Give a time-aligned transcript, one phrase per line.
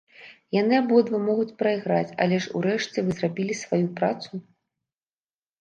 [0.61, 4.31] Яны абодва могуць прайграць, але ж, урэшце, вы зрабілі сваю працу?